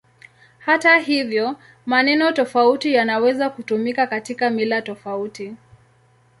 [0.59, 1.55] Hata hivyo,
[1.85, 5.55] maneno tofauti yanaweza kutumika katika mila tofauti.